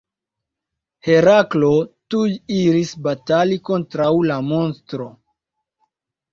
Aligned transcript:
Heraklo 1.07 1.69
tuj 2.15 2.25
iris 2.57 2.95
batali 3.09 3.61
kontraŭ 3.71 4.11
la 4.33 4.41
monstro. 4.51 5.11